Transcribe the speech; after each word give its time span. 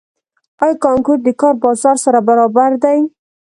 آیا 0.63 0.75
کانکور 0.85 1.17
د 1.23 1.27
کار 1.41 1.53
بازار 1.63 1.95
سره 2.05 2.19
برابر 2.27 2.71
دی؟ 2.83 2.97